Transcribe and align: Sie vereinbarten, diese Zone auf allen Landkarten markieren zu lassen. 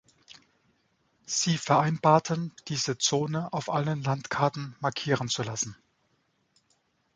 Sie 1.27 1.59
vereinbarten, 1.59 2.55
diese 2.69 2.97
Zone 2.97 3.53
auf 3.53 3.69
allen 3.69 4.01
Landkarten 4.01 4.75
markieren 4.79 5.29
zu 5.29 5.43
lassen. 5.43 5.75